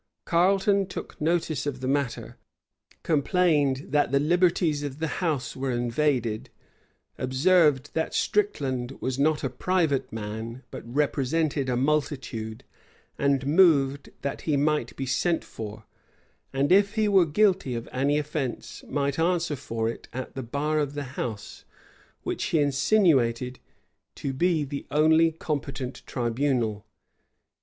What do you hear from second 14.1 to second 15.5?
that he might be sent